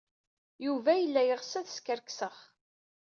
Yuba 0.65 0.91
yella 0.95 1.21
yeɣs 1.23 1.51
ad 1.59 1.67
skerkseɣ. 1.71 2.35